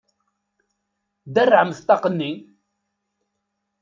[1.33, 2.31] Derrɛemt ṭṭaq-nni!